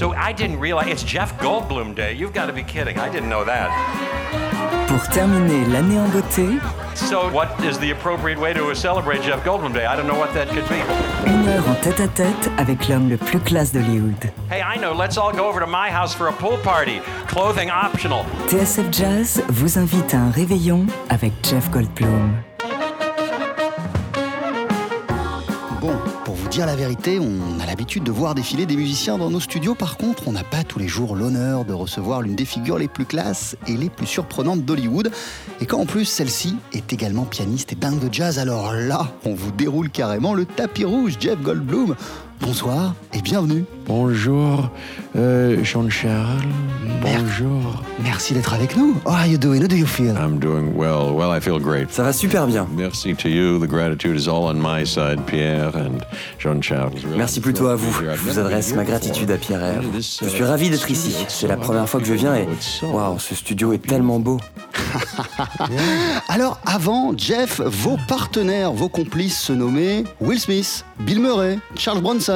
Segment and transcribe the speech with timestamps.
[0.00, 2.14] So I didn't realize it's Jeff Goldblum Day.
[2.14, 2.98] You've got to be kidding.
[2.98, 3.68] I didn't know that.
[4.88, 6.58] Pour terminer l'année en beauté,
[6.94, 9.84] So what is the appropriate way to celebrate Jeff Goldblum Day?
[9.84, 10.80] I don't know what that could be.
[11.26, 14.32] une heure en tête à tête avec l'homme le plus classe d'Hollywood.
[14.50, 14.94] Hey, I know.
[14.94, 17.02] Let's all go over to my house for a pool party.
[17.28, 18.24] Clothing optional.
[18.48, 22.40] TSF Jazz vous invite à un réveillon avec Jeff Goldblum.
[26.30, 29.40] Pour vous dire la vérité, on a l'habitude de voir défiler des musiciens dans nos
[29.40, 29.74] studios.
[29.74, 32.86] Par contre, on n'a pas tous les jours l'honneur de recevoir l'une des figures les
[32.86, 35.10] plus classes et les plus surprenantes d'Hollywood.
[35.60, 39.34] Et quand en plus celle-ci est également pianiste et dingue de jazz, alors là, on
[39.34, 41.96] vous déroule carrément le tapis rouge, Jeff Goldblum.
[42.40, 43.64] Bonsoir et bienvenue.
[43.86, 44.70] Bonjour,
[45.16, 46.40] euh, Jean-Charles.
[47.02, 47.82] Bonjour.
[48.02, 48.96] Merci d'être avec nous.
[49.04, 49.62] How are you doing?
[49.62, 50.14] How do you feel?
[50.16, 51.12] I'm doing well.
[51.14, 51.90] Well, I feel great.
[51.92, 52.66] Ça va super bien.
[52.76, 53.58] Merci to you.
[53.58, 55.98] The gratitude is all on my side, Pierre and
[56.38, 56.92] Jean-Charles.
[57.16, 57.92] Merci plutôt à vous.
[57.92, 59.84] Je vous adresse ma gratitude à Pierre Herve.
[59.94, 61.14] Je suis ravi d'être ici.
[61.28, 62.46] C'est la première fois que je viens et
[62.82, 64.40] waouh, ce studio est tellement beau.
[66.28, 72.29] Alors avant, Jeff, vos partenaires, vos complices se nommaient Will Smith, Bill Murray, Charles Bronson,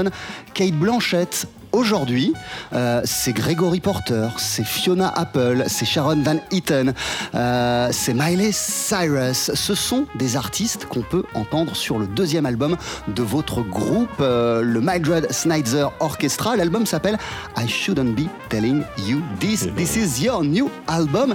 [0.55, 1.47] Kate Blanchett.
[1.75, 2.33] Aujourd'hui,
[2.73, 6.95] euh, c'est Gregory Porter, c'est Fiona Apple, c'est Sharon Van Eaton,
[7.35, 9.51] euh, c'est Miley Cyrus.
[9.55, 12.77] Ce sont des artistes qu'on peut entendre sur le deuxième album
[13.09, 16.55] de votre groupe, euh, le Mildred Snyder Orchestra.
[16.55, 17.19] L'album s'appelle
[17.57, 19.67] I Shouldn't Be Telling You This.
[19.75, 21.35] This is your new album.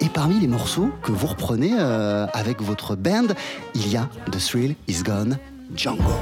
[0.00, 1.74] Et parmi les morceaux que vous reprenez
[2.32, 3.34] avec votre band,
[3.74, 5.36] il y a The Thrill Is Gone,
[5.76, 6.14] Django.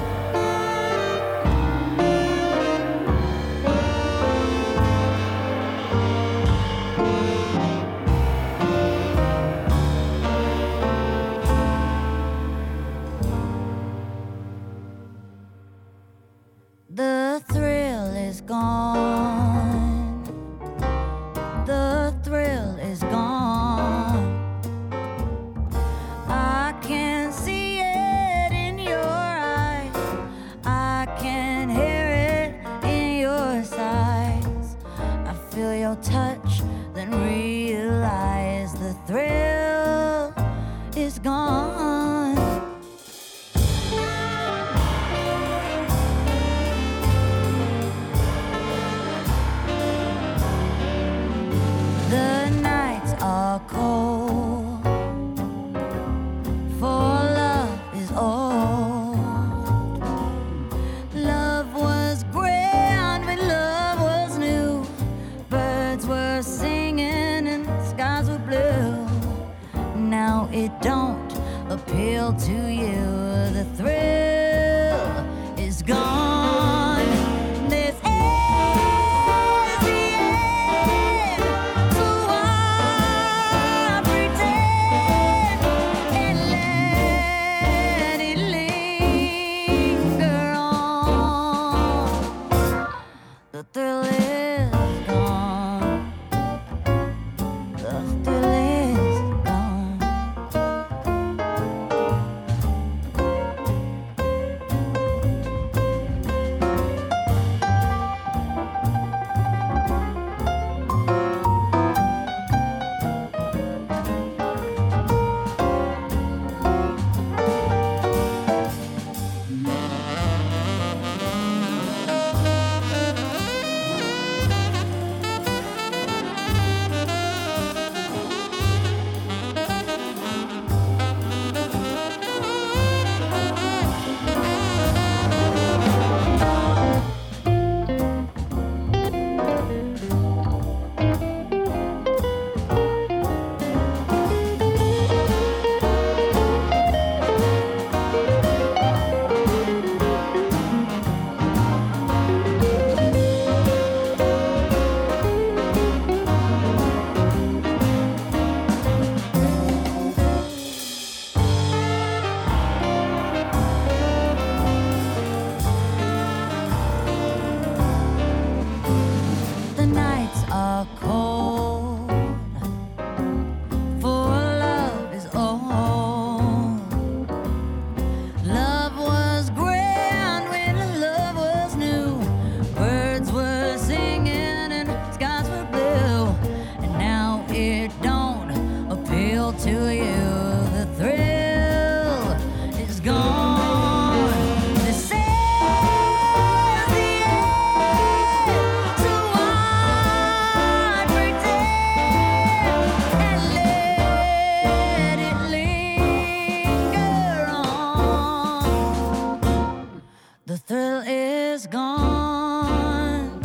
[211.59, 213.41] is gone.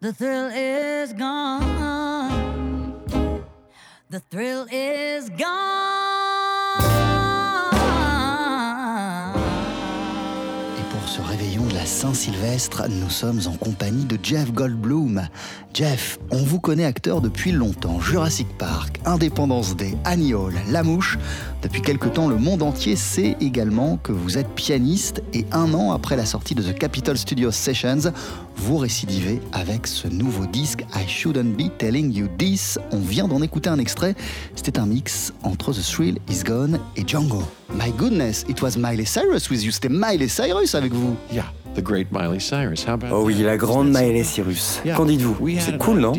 [0.00, 3.02] The thrill is gone.
[4.10, 5.95] The thrill is gone.
[11.86, 15.22] Saint-Sylvestre, nous sommes en compagnie de Jeff Goldblum.
[15.72, 18.00] Jeff, on vous connaît acteur depuis longtemps.
[18.00, 21.16] Jurassic Park, Independence Day, Annie Hall, La Mouche.
[21.62, 25.92] Depuis quelque temps, le monde entier sait également que vous êtes pianiste et un an
[25.92, 28.12] après la sortie de The Capitol Studios Sessions,
[28.56, 32.78] vous récidivez avec ce nouveau disque I Shouldn't Be Telling You This.
[32.90, 34.14] On vient d'en écouter un extrait.
[34.54, 37.42] C'était un mix entre The Thrill Is Gone et Django.
[37.72, 39.70] My goodness, it was Miley Cyrus with you.
[39.70, 41.16] C'était Miley Cyrus avec vous.
[41.32, 41.44] Yeah,
[41.74, 42.84] the great Miley Cyrus.
[42.86, 44.80] How about Oh oui, la grande Miley Cyrus.
[44.84, 45.36] Yeah, Qu'en dites-vous?
[45.60, 46.12] C'est cool, non?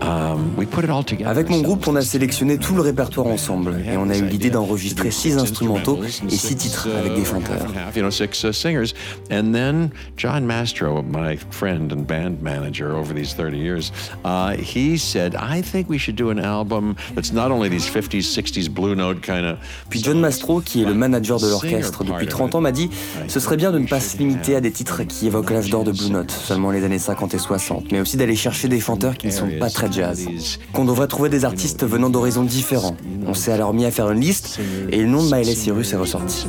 [0.00, 4.24] Together Avec mon groupe, on a sélectionné tout le répertoire ensemble et on a eu
[4.24, 7.66] l'idée d'enregistrer six instrumentaux et six titres avec des chanteurs.
[7.94, 8.94] You know, six uh, singers.
[9.30, 13.92] And then John Mastro, my friend and band manager over these 30 years,
[14.24, 18.24] uh, he said, I think we should do an album that's not only these 50s,
[18.24, 19.58] 60s Blue Note kind of.
[19.90, 22.90] Puis John Mastro, qui est le manager de l'orchestre depuis 30 ans, m'a dit
[23.28, 25.84] ce serait bien de ne pas se limiter à des titres qui évoquent l'âge d'or
[25.84, 29.16] de Blue Note, seulement les années 50 et 60, mais aussi d'aller chercher des chanteurs
[29.16, 30.26] qui ne sont pas très jazz.
[30.72, 32.96] Qu'on devrait trouver des artistes venant d'horizons différents.
[33.26, 34.58] On s'est alors mis à faire une liste
[34.90, 36.46] et le nom de Miley Cyrus est ressorti.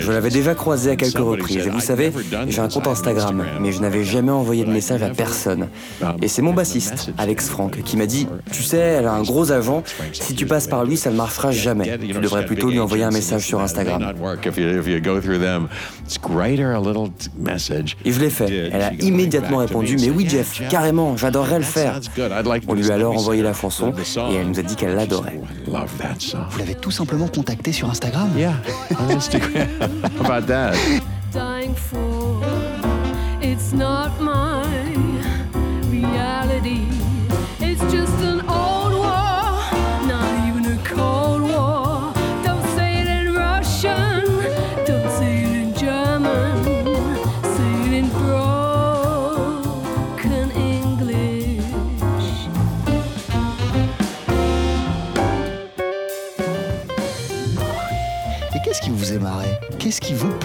[0.00, 2.12] Je l'avais déjà croisée à quelques reprises et vous savez,
[2.48, 5.68] j'ai un compte Instagram, mais je n'avais jamais envoyé de message à personne.
[6.22, 9.52] Et c'est mon bassiste, Alex Frank, qui m'a dit Tu sais, elle a un gros
[9.52, 9.82] agent,
[10.12, 11.98] si tu passes par lui, ça ne marchera jamais.
[11.98, 14.12] Tu devrais plutôt lui envoyer un message sur Instagram.
[18.04, 18.70] Et je l'ai fait.
[18.72, 22.00] Elle a immédiatement répondu Mais oui, Jeff, carrément, j'adorerais le faire.
[22.66, 23.92] On lui a alors envoyé la chanson
[24.30, 25.40] et elle nous a dit qu'elle l'adorait.
[25.66, 26.40] Love that song.
[26.50, 28.30] Vous l'avez tout simplement contacté sur Instagram?
[28.36, 28.54] Yeah,
[28.98, 29.68] on Instagram.
[30.20, 30.74] How about that?
[31.34, 32.40] dying for.
[33.42, 34.63] It's not my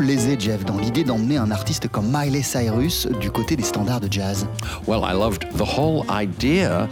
[0.10, 4.12] plaisait, Jeff, dans l'idée d'emmener un artiste comme Miley Cyrus du côté des standards de
[4.12, 4.48] jazz
[4.88, 6.90] Well, I loved the whole idea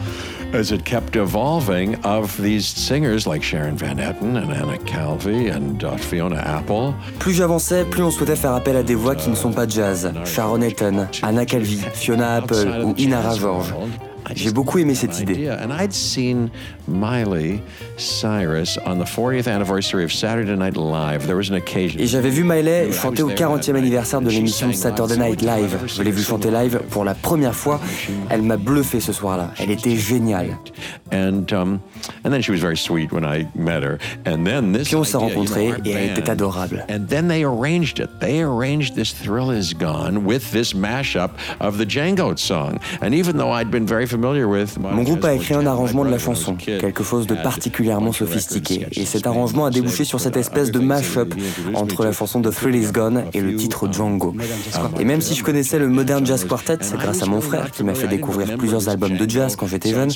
[0.54, 5.84] as it kept evolving of these singers like Sharon Van Etten and Anna Calvi and
[5.84, 6.94] uh, Fiona Apple.
[7.18, 10.14] Plus j'avançais, plus on souhaitait faire appel à des voix qui ne sont pas jazz.
[10.24, 13.74] Sharon Etten, Anna Calvi, Fiona Apple ou Inara George.
[14.36, 15.50] J'ai beaucoup aimé cette idée.
[15.50, 16.50] And I'd seen
[16.88, 17.62] Miley
[17.98, 21.28] Cyrus on the 40th anniversary of Saturday Night Live.
[21.28, 22.00] There was an occasion.
[22.00, 25.78] Et j'avais vu Miley chanter au 40e anniversaire de l'émission Saturday Night Live.
[25.88, 27.80] Je l'ai vue chanter live pour la première fois.
[28.30, 29.52] Elle m'a bluffé ce soir-là.
[29.60, 30.58] Elle était géniale.
[31.12, 31.80] And um,
[32.26, 33.98] and then she was very sweet when I met her.
[34.26, 34.90] And then this.
[34.90, 36.84] Puis on s'est rencontrés et elle était adorable.
[36.90, 38.10] And then they arranged it.
[38.20, 42.80] They arranged this Thrill Is Gone with this mashup of the Django song.
[43.02, 44.08] And even though I'd been very.
[44.18, 48.88] Mon groupe a écrit un arrangement de la chanson, quelque chose de particulièrement sophistiqué.
[48.94, 51.34] Et cet arrangement a débouché sur cette espèce de mash-up
[51.74, 54.36] entre la chanson de Thrill Is Gone et le titre Django.
[55.00, 57.84] Et même si je connaissais le Modern Jazz Quartet, c'est grâce à mon frère qui
[57.84, 60.10] m'a fait découvrir plusieurs albums de jazz quand j'étais jeune,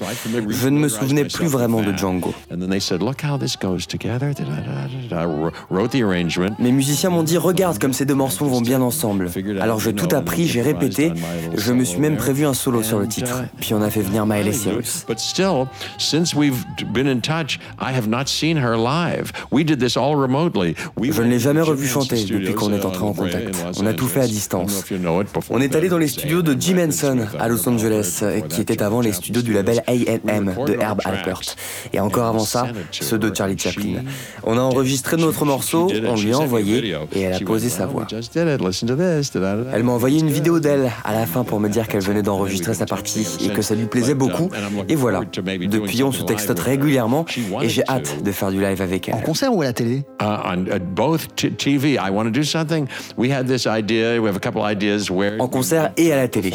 [0.49, 2.33] je ne me souvenais plus vraiment de Django.
[2.51, 4.33] And then they said, look how this goes together.
[4.33, 5.21] Da-da-da-da-da.
[5.21, 5.25] I
[5.69, 6.55] wrote the arrangement.
[6.59, 9.29] Mes musiciens m'ont dit regarde comme ces deux morceaux vont bien ensemble.
[9.59, 11.13] Alors j'ai tout appris, j'ai répété,
[11.55, 13.43] je me suis même prévu un solo sur le titre.
[13.59, 15.05] Puis on a fait venir Miley Cyrus.
[15.07, 15.67] But still,
[15.97, 19.31] since we've been in touch, I have not seen her live.
[19.51, 20.75] We did this all remotely.
[20.97, 23.55] We Je ne l'ai jamais revue chanter depuis qu'on est entré en contact.
[23.77, 24.83] On a tout fait à distance.
[25.49, 28.81] On est allé dans les studios de Jim Henson à Los Angeles, euh, qui étaient
[28.81, 31.41] avant les studios du label A&M de Herb Alpert.
[31.93, 34.03] Et encore avant ça, ceux de Charlie Chaplin.
[34.43, 38.07] On a enregistré notre morceau, on lui a envoyé et elle a posé sa voix.
[39.73, 42.73] Elle m'a envoyé une vidéo d'elle à la fin pour me dire qu'elle venait d'enregistrer
[42.73, 44.49] sa partie et que ça lui plaisait beaucoup.
[44.89, 45.21] Et voilà.
[45.21, 47.25] Depuis, on se texte régulièrement
[47.61, 49.23] et j'ai hâte de faire du live avec En elle.
[49.23, 50.03] concert ou à la télé?
[50.21, 50.25] Uh,
[55.39, 56.51] En concert et à la télé.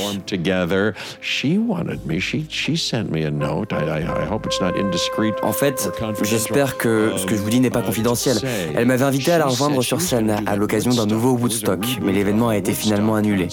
[5.42, 5.90] En fait,
[6.22, 8.38] j'espère que ce que je vous dis n'est pas confidentiel.
[8.74, 12.48] Elle m'avait invité à la rejoindre sur scène à l'occasion d'un nouveau Woodstock, mais l'événement
[12.48, 13.48] a été finalement annulé.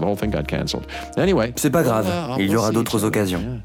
[0.00, 0.86] The whole thing got canceled.
[1.16, 3.60] Anyway, C'est pas grave, well, il y aura d'autres occasions.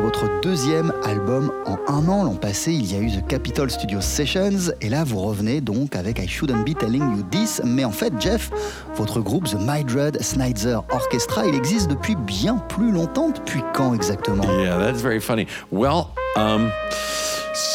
[0.00, 2.24] C'est votre deuxième album en un an.
[2.24, 5.94] L'an passé, il y a eu The Capitol Studio Sessions, et là, vous revenez donc
[5.94, 7.60] avec I Shouldn't Be Telling You This.
[7.64, 8.50] Mais en fait, Jeff,
[8.94, 13.30] votre groupe The Mildred Snyder Orchestra, il existe depuis bien plus longtemps.
[13.30, 14.44] Depuis quand exactement?
[14.44, 15.46] Yeah, that's very funny.
[15.70, 16.70] Well, um,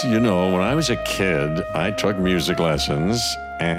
[0.04, 3.20] you know, when I was a kid, I took music lessons.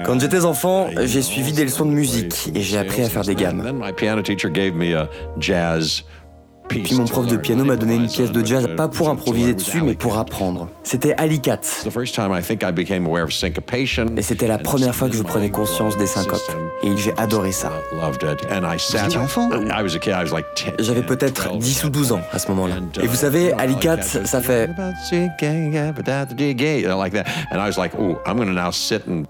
[0.05, 3.35] Quand j'étais enfant, j'ai suivi des leçons de musique et j'ai appris à faire des
[3.35, 3.61] gammes.
[6.69, 9.81] Puis mon prof de piano m'a donné une pièce de jazz, pas pour improviser dessus,
[9.81, 10.69] mais pour apprendre.
[10.83, 11.59] C'était Alicat.
[14.17, 16.39] Et c'était la première fois que je prenais conscience des syncopes.
[16.83, 17.71] Et j'ai adoré ça.
[18.77, 19.49] J'étais enfant
[20.79, 22.75] J'avais peut-être 10 ou 12 ans à ce moment-là.
[23.01, 24.69] Et vous savez, Alicat, ça fait...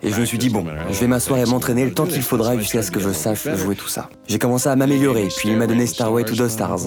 [0.01, 2.57] Et je me suis dit, bon, je vais m'asseoir et m'entraîner le temps qu'il faudra
[2.57, 4.09] jusqu'à ce que je sache jouer tout ça.
[4.27, 6.81] J'ai commencé à m'améliorer, puis il m'a donné Starway to the Stars.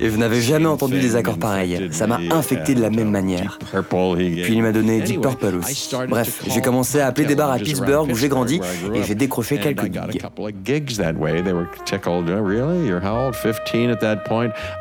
[0.00, 1.88] Et je n'avais jamais entendu des accords pareils.
[1.92, 3.58] Ça m'a infecté de la même manière.
[4.44, 5.88] Puis il m'a donné Deep Purple aussi.
[6.08, 8.60] Bref, j'ai commencé à appeler des bars à Pittsburgh où j'ai grandi
[8.94, 10.20] et j'ai décroché quelques gigs.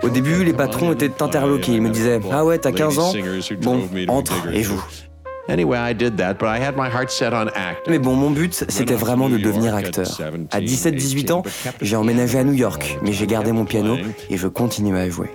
[0.03, 1.73] Au début, les patrons étaient interloqués.
[1.73, 3.11] Ils me disaient Ah ouais, t'as 15 ans?
[3.61, 4.83] Bon, entre et joue.
[7.87, 10.05] Mais bon, mon but, c'était vraiment de devenir acteur.
[10.51, 11.43] À 17-18 ans,
[11.81, 13.97] j'ai emménagé à New York, mais j'ai gardé mon piano
[14.29, 15.29] et je continue à jouer.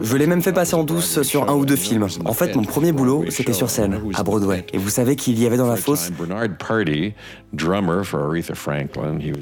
[0.00, 2.06] Je l'ai même fait passer en douce sur un ou deux films.
[2.24, 4.64] En fait, mon premier boulot, c'était sur scène, à Broadway.
[4.72, 6.10] Et vous savez qu'il y avait dans la fosse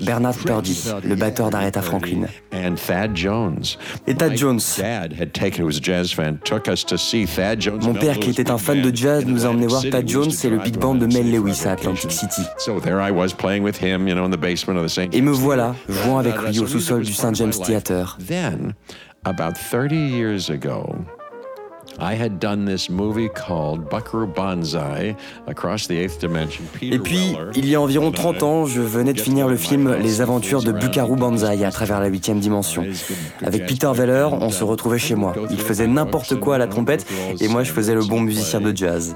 [0.04, 2.22] Bernard Purdy, le batteur d'Aretha Franklin.
[4.06, 4.60] Et Thad Jones.
[7.82, 10.48] Mon père, qui était un fan de jazz, nous a emmené voir Thad Jones et
[10.48, 12.42] le big band de Mel Lewis à Atlantic City.
[15.12, 17.34] Et me voilà, jouant avec lui au sous-sol du St.
[17.34, 18.18] James Theatre.
[26.82, 30.20] Et puis, il y a environ 30 ans, je venais de finir le film Les
[30.20, 32.84] aventures de Buckaroo Banzai à travers la huitième dimension.
[33.44, 35.34] Avec Peter Weller, on se retrouvait chez moi.
[35.50, 37.06] Il faisait n'importe quoi à la trompette
[37.40, 39.14] et moi je faisais le bon musicien de jazz.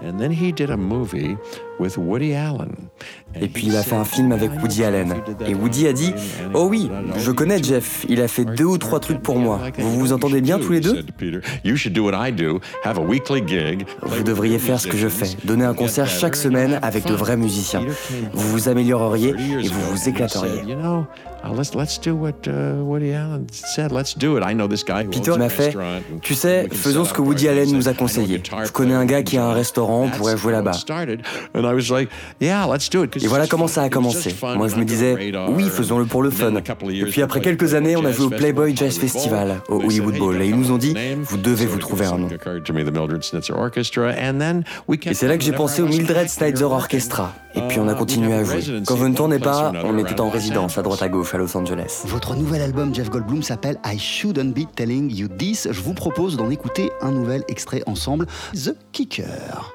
[3.40, 5.14] Et puis il a fait un film avec Woody Allen.
[5.46, 6.12] Et Woody a dit
[6.54, 9.60] Oh oui, je connais Jeff, il a fait deux ou trois trucs pour moi.
[9.78, 11.02] Vous vous entendez bien tous les deux?
[14.02, 17.36] Vous devriez faire ce que je fais, donner un concert chaque semaine avec de vrais
[17.36, 17.82] musiciens.
[18.32, 20.62] Vous vous amélioreriez et vous vous éclateriez.
[25.10, 25.76] Peter m'a fait
[26.22, 28.42] Tu sais, faisons ce que Woody Allen nous a conseillé.
[28.64, 30.72] Je connais un gars qui a un restaurant, on pourrait jouer là-bas.
[32.40, 34.34] Et voilà comment ça a commencé.
[34.42, 36.52] Moi, je me disais, oui, faisons-le pour le fun.
[36.88, 40.40] Et puis après quelques années, on a joué au Playboy Jazz Festival, au Hollywood Bowl,
[40.40, 42.28] et ils nous ont dit, vous devez vous trouver un nom.
[45.04, 47.32] Et c'est là que j'ai pensé au Mildred Snyder Orchestra.
[47.56, 48.82] Et puis on a continué à jouer.
[48.86, 51.33] Quand vous ne tournez pas, on était en résidence à droite à gauche
[52.06, 55.66] Votre nouvel album, Jeff Goldblum, s'appelle I Shouldn't Be Telling You This.
[55.68, 59.74] Je vous propose d'en écouter un nouvel extrait ensemble, The Kicker.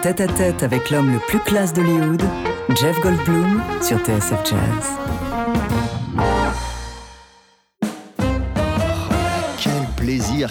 [0.00, 2.22] Tête-à-tête avec l'homme le plus classe d'Hollywood,
[2.80, 5.19] Jeff Goldblum sur TSF Jazz.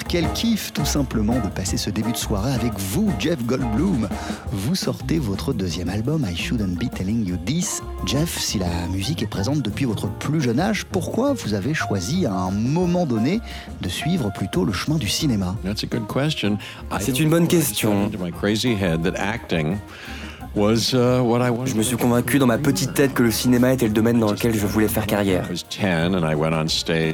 [0.09, 4.09] Quel kiff tout simplement de passer ce début de soirée avec vous, Jeff Goldblum.
[4.51, 7.83] Vous sortez votre deuxième album, I Shouldn't Be Telling You This.
[8.07, 12.25] Jeff, si la musique est présente depuis votre plus jeune âge, pourquoi vous avez choisi
[12.25, 13.39] à un moment donné
[13.81, 15.55] de suivre plutôt le chemin du cinéma?
[16.99, 18.09] C'est une bonne question.
[20.55, 20.75] Uh,
[21.65, 24.31] je me suis convaincu dans ma petite tête que le cinéma était le domaine dans
[24.31, 25.47] lequel je voulais faire carrière.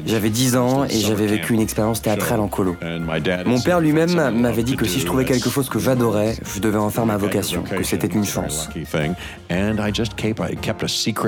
[0.05, 2.77] J'avais 10 ans et j'avais vécu une expérience théâtrale en colo.
[3.45, 6.77] Mon père lui-même m'avait dit que si je trouvais quelque chose que j'adorais, je devais
[6.77, 8.69] en faire ma vocation, que c'était une chance.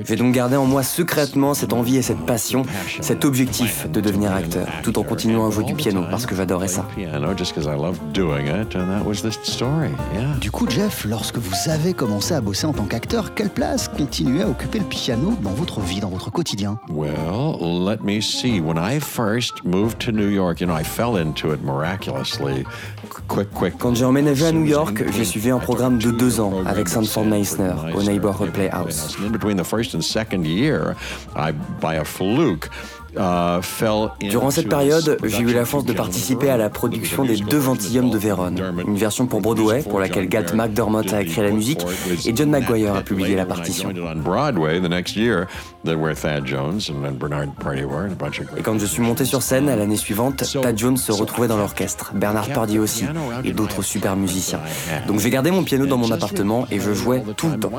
[0.07, 2.63] J'ai donc gardé en moi secrètement cette envie et cette passion,
[3.01, 6.69] cet objectif de devenir acteur, tout en continuant à jouer du piano parce que j'adorais
[6.69, 6.85] ça.
[10.39, 14.43] Du coup, Jeff, lorsque vous avez commencé à bosser en tant qu'acteur, quelle place continuait
[14.43, 16.79] à occuper le piano dans votre vie, dans votre quotidien?
[16.89, 18.61] Well, let me see.
[18.61, 22.65] When I first moved to New York, you know, I fell into it miraculously.
[23.27, 23.77] Quick, quick.
[23.79, 27.25] Quand j'ai emménagé à New York, j'ai suivi un programme de deux ans avec Sanford
[27.25, 29.17] Meisner au Neighborhood Playhouse.
[29.31, 30.95] Between the first and second year,
[31.35, 32.69] I, by a fluke,
[34.19, 38.09] Durant cette période, j'ai eu la chance de participer à la production des Deux Gentilshommes
[38.09, 41.85] de Vérone, une version pour Broadway pour laquelle Galt McDermott a écrit la musique
[42.25, 43.89] et John McGuire a publié la partition.
[48.57, 52.11] Et quand je suis monté sur scène l'année suivante, Thad Jones se retrouvait dans l'orchestre,
[52.13, 53.05] Bernard Purdy aussi,
[53.43, 54.59] et d'autres super musiciens.
[55.07, 57.71] Donc j'ai gardé mon piano dans mon appartement et je jouais tout le temps.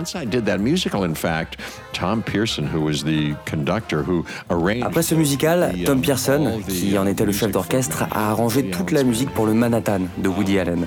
[4.83, 9.05] Après ce musical, Tom Pearson, qui en était le chef d'orchestre, a arrangé toute la
[9.05, 10.87] musique pour le Manhattan de Woody Allen.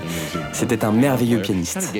[0.52, 1.94] C'était un merveilleux pianiste.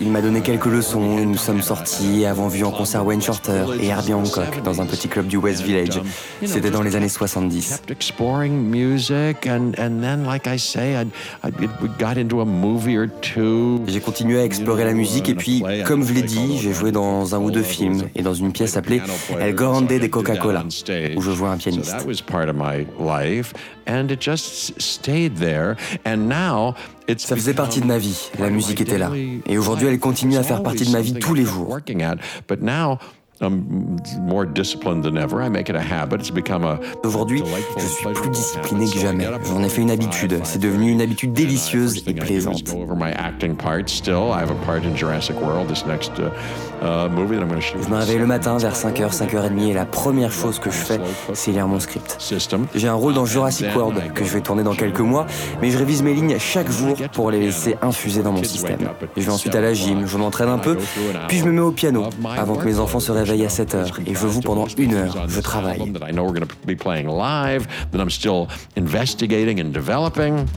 [0.00, 3.20] Il m'a donné quelques leçons et nous sommes sortis et avons vu en concert Wayne
[3.20, 6.00] Shorter et Herbie Hancock dans un petit club du West Village.
[6.42, 7.82] C'était dans les années 70.
[13.86, 17.34] J'ai continué à explorer la musique et puis, comme je l'ai dit, j'ai joué dans
[17.34, 19.00] un ou deux films et dans une pièce appelée
[19.40, 20.64] El Grande de Coca-Cola,
[21.16, 21.96] où je jouais un pianiste.
[27.16, 29.10] Ça faisait partie de ma vie, la musique était là.
[29.46, 31.78] Et aujourd'hui, elle continue à faire partie de ma vie tous les jours.
[37.04, 37.42] Aujourd'hui,
[37.76, 39.26] je suis plus discipliné que jamais.
[39.46, 40.40] J'en ai fait une habitude.
[40.42, 42.62] C'est devenu une habitude délicieuse et plaisante.
[47.82, 51.00] Je me réveille le matin vers 5h, 5h30 et la première chose que je fais,
[51.32, 52.18] c'est lire mon script.
[52.74, 55.26] J'ai un rôle dans Jurassic World que je vais tourner dans quelques mois,
[55.62, 58.80] mais je révise mes lignes chaque jour pour les laisser infuser dans mon système.
[59.16, 60.76] Je vais ensuite à la gym, je m'entraîne un peu,
[61.28, 62.04] puis je me mets au piano
[62.36, 65.26] avant que mes enfants se réveillent à 7 heures et je vous pendant une heure,
[65.28, 65.92] je travaille.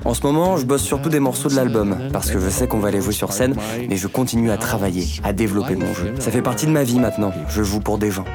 [0.05, 2.79] En ce moment, je bosse surtout des morceaux de l'album parce que je sais qu'on
[2.79, 3.55] va les jouer sur scène,
[3.89, 6.13] mais je continue à travailler, à développer mon jeu.
[6.19, 7.31] Ça fait partie de ma vie maintenant.
[7.49, 8.25] Je joue pour des gens.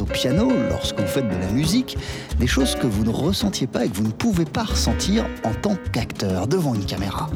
[0.00, 1.98] Au piano, lorsque vous faites de la musique,
[2.38, 5.52] des choses que vous ne ressentiez pas et que vous ne pouvez pas ressentir en
[5.52, 7.28] tant qu'acteur devant une caméra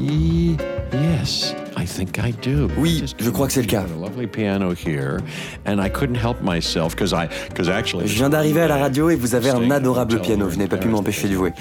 [1.77, 2.67] I think I do.
[2.77, 3.85] Oui, je crois que c'est le cas.
[8.05, 10.49] Je viens d'arriver à la radio et vous avez un adorable piano.
[10.49, 11.53] Je n'ai pas pu m'empêcher de jouer.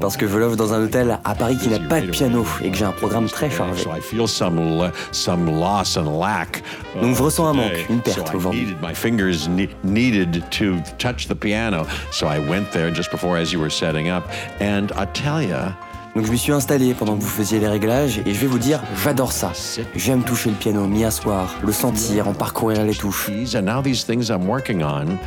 [0.00, 2.70] Parce que je l'offre dans un hôtel à Paris qui n'a pas de piano et
[2.70, 3.84] que j'ai un programme très chargé.
[3.84, 3.94] Donc
[7.14, 8.68] je ressens un manque, une perte aujourd'hui.
[9.84, 11.86] needed to touch the piano.
[12.10, 14.28] So I went there just before as you were setting up.
[14.60, 15.74] And I tell you,
[16.16, 18.58] Donc je me suis installé pendant que vous faisiez les réglages et je vais vous
[18.58, 19.52] dire, j'adore ça.
[19.94, 23.54] J'aime toucher le piano, m'y asseoir, le sentir, en parcourir les touches.
[23.54, 25.18] And now these things I'm working on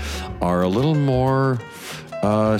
[0.41, 1.58] are a little more
[2.21, 2.58] Uh,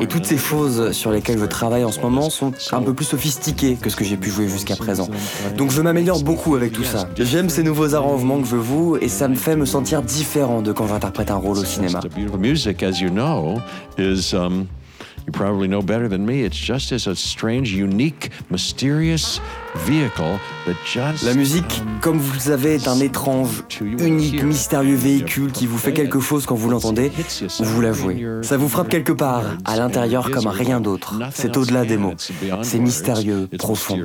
[0.00, 3.04] et toutes ces choses sur lesquelles je travaille en ce moment sont un peu plus
[3.04, 5.08] sophistiquées que ce que j'ai pu jouer jusqu'à présent.
[5.56, 7.08] Donc je m'améliore beaucoup avec tout ça.
[7.18, 10.70] J'aime ces nouveaux arrangements que je vous et ça me fait me sentir différent de
[10.70, 12.00] quand j'interprète un rôle au cinéma.
[15.30, 16.42] You probably know better than me.
[16.42, 19.40] It's just as a strange, unique, mysterious
[19.86, 21.24] vehicle that just.
[21.24, 25.92] La musique, comme vous le savez, est un étrange, unique, mystérieux véhicule qui vous fait
[25.92, 27.12] quelque chose quand vous l'entendez
[27.60, 28.24] ou vous la jouez.
[28.42, 31.14] Ça vous frappe quelque part, à l'intérieur comme rien d'autre.
[31.32, 32.14] C'est au-delà des mots.
[32.62, 33.98] C'est mystérieux, profond.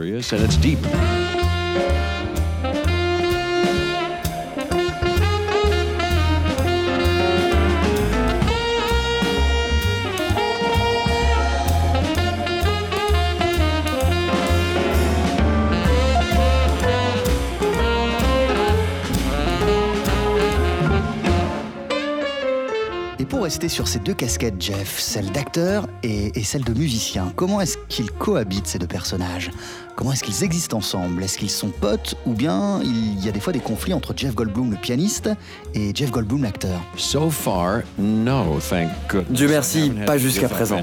[23.67, 27.31] Sur ces deux casquettes, Jeff, celle d'acteur et, et, celle de musicien.
[27.35, 29.51] Comment est-ce qu'ils cohabitent ces deux personnages?
[29.95, 31.23] Comment est-ce qu'ils existent ensemble?
[31.23, 34.35] Est-ce qu'ils sont potes ou bien il y a des fois des conflits entre Jeff
[34.35, 35.29] Goldblum le pianiste
[35.73, 36.81] et Jeff Goldblum l'acteur?
[36.97, 39.31] So far, no, thank goodness.
[39.31, 40.81] Dieu merci, pas jusqu'à présent.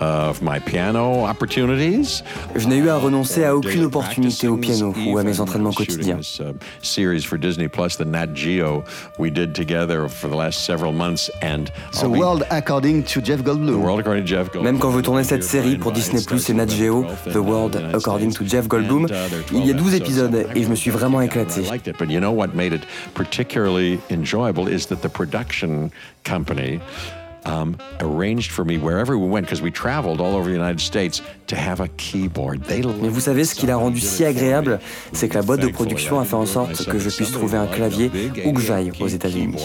[0.00, 2.22] Of my piano opportunities.
[2.54, 6.20] Je n'ai eu à renoncer à aucune opportunité au piano ou à mes entraînements quotidiens.
[6.82, 7.96] Series for Disney Plus,
[12.04, 13.72] the World According to Jeff Goldblum.
[13.72, 14.64] The World According to Jeff Goldblum.
[14.64, 18.32] Même quand vous tournez cette série pour Disney Plus et Nat Geo, The World According
[18.32, 19.08] to Jeff Goldblum,
[19.52, 21.62] il y a 12 épisodes et je me suis vraiment éclaté.
[21.98, 22.82] But you know what made it
[23.14, 25.90] particularly enjoyable is that the production
[26.24, 26.80] company
[27.46, 31.22] um, arranged for me wherever we went, because we traveled all over the United States,
[31.46, 32.62] to have a keyboard.
[32.62, 34.80] They Mais vous savez ce qui l'a rendu si agréable,
[35.12, 37.66] c'est que la boîte de production a fait en sorte que je puisse trouver un
[37.66, 38.10] clavier
[38.44, 39.56] où que j'aille aux États-Unis.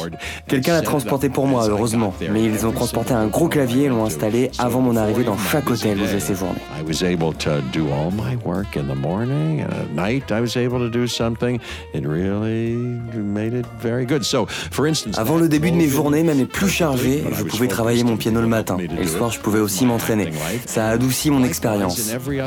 [0.47, 4.05] Quelqu'un l'a transporté pour moi, heureusement, mais ils ont transporté un gros clavier et l'ont
[4.05, 6.59] installé avant mon arrivée dans chaque hôtel où j'ai séjourné.
[6.79, 10.41] I was able to do all my work in the morning and at night I
[10.41, 11.59] was able to do something.
[11.93, 12.75] It really
[13.15, 14.23] made it very good.
[14.23, 17.67] So, for instance, avant le début de mes journées, même les plus chargées, je pouvais
[17.67, 20.29] travailler mon piano le matin et le soir je pouvais aussi m'entraîner.
[20.65, 21.68] Ça a adouci mon expérience.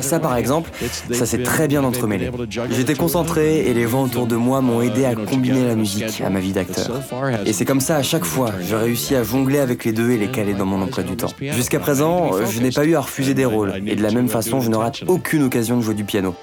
[0.00, 0.70] Ça par exemple,
[1.12, 2.30] ça s'est très bien entremêlé.
[2.70, 6.30] J'étais concentré et les gens autour de moi m'ont aidé à combiner la musique à
[6.30, 7.00] ma vie d'acteur.
[7.46, 10.18] Et c'est comme ça à chaque fois, j'ai réussi à jongler avec les deux et
[10.18, 11.32] les caler dans mon emploi du temps.
[11.40, 14.60] Jusqu'à présent, je n'ai pas eu à refuser des rôles et de la même façon,
[14.60, 16.34] je ne rate aucune occasion de jouer du piano.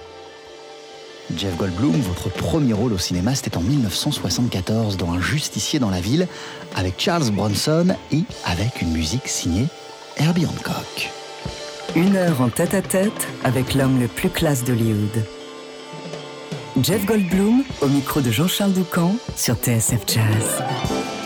[1.37, 6.01] Jeff Goldblum, votre premier rôle au cinéma, c'était en 1974 dans Un justicier dans la
[6.01, 6.27] ville,
[6.75, 9.67] avec Charles Bronson et avec une musique signée
[10.17, 11.11] Herbie Hancock.
[11.95, 15.23] Une heure en tête-à-tête avec l'homme le plus classe d'Hollywood.
[16.81, 20.61] Jeff Goldblum au micro de Jean-Charles Doucan sur TSF Jazz.
[20.61, 21.18] Jazz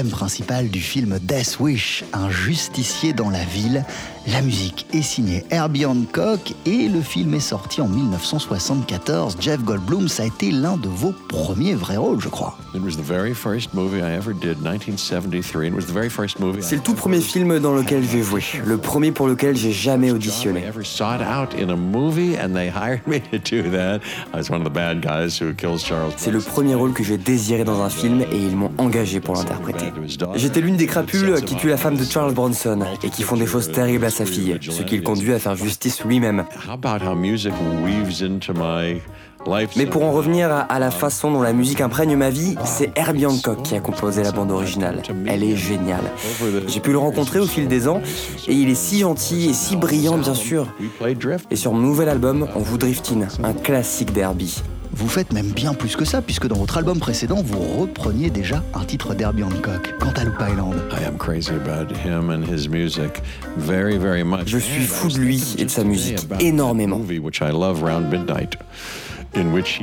[0.00, 3.84] thème principal du film Death Wish, un justicier dans la ville.
[4.26, 9.36] La musique est signée Herbie Hancock et le film est sorti en 1974.
[9.40, 12.56] Jeff Goldblum, ça a été l'un de vos premiers vrais rôles, je crois.
[16.60, 20.10] C'est le tout premier film dans lequel j'ai joué, le premier pour lequel j'ai jamais
[20.10, 20.64] auditionné.
[26.16, 29.34] C'est le premier rôle que j'ai désiré dans un film et ils m'ont engagé pour
[29.34, 29.89] l'interpréter.
[30.34, 33.46] J'étais l'une des crapules qui tue la femme de Charles Bronson et qui font des
[33.46, 36.44] choses terribles à sa fille, ce qui le conduit à faire justice lui-même.
[39.76, 43.26] Mais pour en revenir à, la façon dont la musique imprègne ma vie, c'est Herbie
[43.26, 45.02] Hancock qui a composé la bande originale.
[45.26, 46.04] Elle est géniale.
[46.66, 48.02] J'ai pu le rencontrer au fil des ans
[48.46, 50.66] et il est si gentil et si brillant bien sûr.
[51.50, 54.62] Et sur mon nouvel album, on vous driftin, un classique d'Herbie.
[54.92, 58.62] Vous faites même bien plus que ça, puisque dans votre album précédent, vous repreniez déjà
[58.74, 60.74] un titre d'Herbie Hancock, Cantaloupe Island.
[64.46, 67.00] Je suis fou de lui et de sa musique, énormément.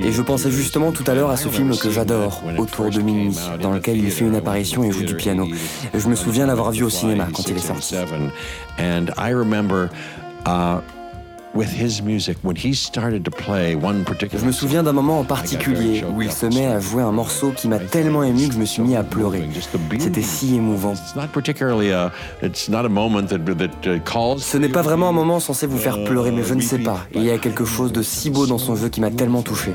[0.03, 3.33] Et je pensais justement tout à l'heure à ce film que j'adore, Autour de minuit,
[3.61, 5.47] dans lequel il fait une apparition et joue du piano.
[5.93, 7.95] Je me souviens l'avoir vu au cinéma quand il est sorti.
[14.39, 17.51] Je me souviens d'un moment en particulier où il se met à jouer un morceau
[17.51, 19.43] qui m'a tellement ému que je me suis mis à pleurer.
[19.99, 20.93] C'était si émouvant.
[24.39, 26.99] Ce n'est pas vraiment un moment censé vous faire pleurer, mais je ne sais pas.
[27.15, 29.71] Il y a quelque chose de si beau dans son jeu qui m'a tellement touché.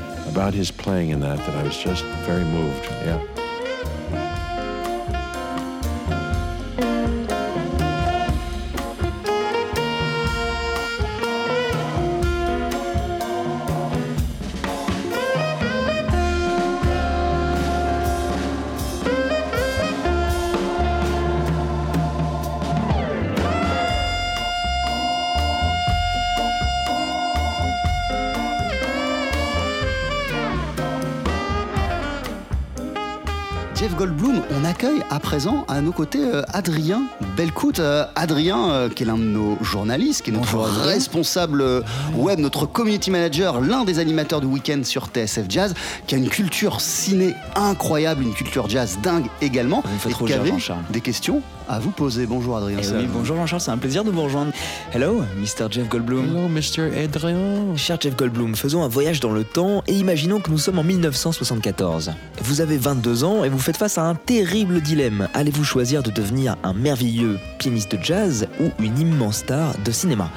[35.93, 37.03] Côtés euh, Adrien
[37.37, 37.79] Belcout.
[37.79, 41.83] Euh, Adrien, euh, qui est l'un de nos journalistes, qui est notre responsable
[42.15, 45.73] web, notre community manager, l'un des animateurs du week-end sur TSF Jazz,
[46.07, 49.83] qui a une culture ciné incroyable, une culture jazz dingue également.
[50.07, 50.53] et qui avait
[50.89, 52.25] des questions à vous poser?
[52.25, 52.79] Bonjour Adrien.
[52.81, 54.51] Eh bonjour Jean-Charles, c'est un plaisir de vous rejoindre.
[54.93, 55.67] Hello, Mr.
[55.69, 56.25] Jeff Goldblum.
[56.25, 57.03] Hello, Mr.
[57.03, 57.75] Adrien.
[57.75, 60.83] Cher Jeff Goldblum, faisons un voyage dans le temps et imaginons que nous sommes en
[60.83, 62.11] 1974.
[62.41, 65.27] Vous avez 22 ans et vous faites face à un terrible dilemme.
[65.33, 70.31] Allez-vous choisir de devenir un merveilleux pianiste de jazz ou une immense star de cinéma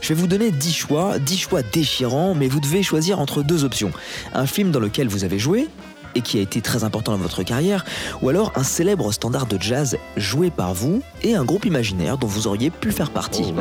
[0.00, 3.62] je vais vous donner 10 choix, 10 choix déchirants, mais vous devez choisir entre deux
[3.62, 3.92] options.
[4.34, 5.68] Un film dans lequel vous avez joué,
[6.14, 7.84] et qui a été très important dans votre carrière,
[8.20, 12.26] ou alors un célèbre standard de jazz joué par vous et un groupe imaginaire dont
[12.26, 13.52] vous auriez pu faire partie.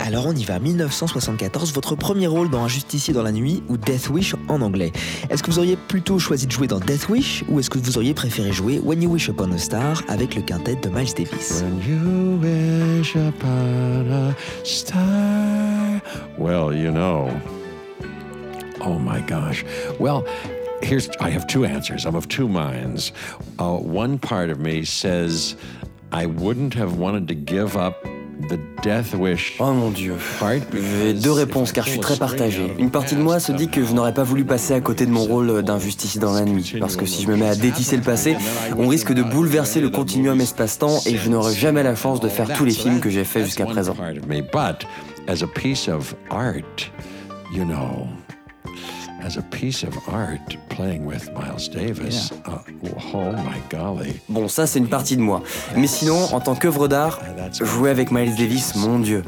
[0.00, 3.76] Alors on y va, 1974, votre premier rôle dans Un justicier dans la nuit ou
[3.76, 4.92] Death Wish en anglais.
[5.30, 7.96] Est-ce que vous auriez plutôt choisi de jouer dans Death Wish ou est-ce que vous
[7.98, 11.62] auriez préféré jouer When You Wish Upon a Star avec le quintet de Miles Davis?
[11.62, 16.00] When you wish upon a star,
[16.38, 17.28] well, you know.
[18.80, 19.64] Oh my gosh.
[19.98, 20.26] Well,
[20.82, 22.06] here's I have two answers.
[22.06, 23.12] I'm of two minds.
[23.58, 25.56] Uh, one part of me says
[26.12, 28.04] I wouldn't have wanted to give up
[28.48, 29.56] the death wish.
[29.60, 30.14] Oh mon dieu.
[31.00, 32.74] J'ai deux réponses car je suis très partagé.
[32.78, 35.10] Une partie de moi se dit que je n'aurais pas voulu passer à côté de
[35.10, 37.96] mon rôle d'un justicier dans la nuit parce que si je me mets à détisser
[37.96, 38.36] le passé,
[38.76, 42.52] on risque de bouleverser le continuum espace-temps et je n'aurai jamais la chance de faire
[42.52, 43.94] tous les films que j'ai faits jusqu'à présent.
[54.28, 55.42] Bon, ça c'est une partie de moi.
[55.76, 57.20] Mais sinon, en tant qu'œuvre d'art,
[57.60, 59.22] jouer avec Miles Davis, mon Dieu,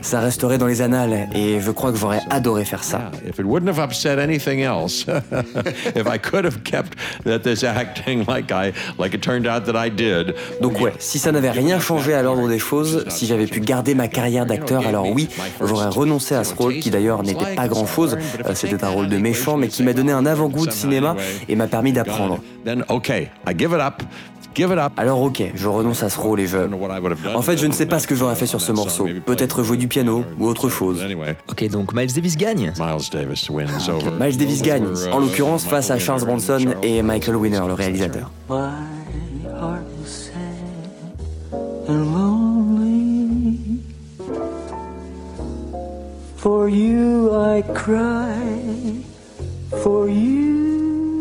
[0.00, 3.10] ça resterait dans les annales et je crois que j'aurais adoré faire ça.
[3.28, 5.04] If it wouldn't have upset anything else,
[5.94, 9.90] if I could have kept this acting like I, like it turned out that I
[9.90, 10.34] did.
[10.62, 13.94] Donc ouais, si ça n'avait rien changé à l'ordre des choses, si j'avais pu garder
[13.94, 15.28] ma carrière d'acteur, alors oui,
[15.60, 18.16] j'aurais renoncé à ce rôle qui d'ailleurs n'était pas grand chose.
[18.46, 21.16] Euh, c'était un rôle de méchant mais qui m'a donné un avant-goût de cinéma
[21.48, 22.40] et m'a permis d'apprendre.
[24.96, 26.58] Alors ok, je renonce à ce rôle et je...
[27.34, 29.08] En fait, je ne sais pas ce que j'aurais fait sur ce morceau.
[29.26, 31.04] Peut-être jouer du piano ou autre chose.
[31.48, 32.72] Ok, donc Miles Davis gagne
[34.20, 38.30] Miles Davis gagne, en l'occurrence face à Charles Bronson et Michael Winner, le réalisateur.